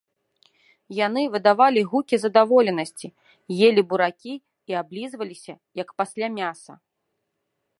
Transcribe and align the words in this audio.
Яны 0.99 1.21
выдавалі 1.33 1.81
гукі 1.91 2.15
задаволенасці, 2.23 3.07
елі 3.67 3.81
буракі 3.91 4.33
і 4.73 4.79
аблізваліся, 4.81 5.53
як 5.83 5.89
пасля 6.01 6.27
мяса. 6.41 6.73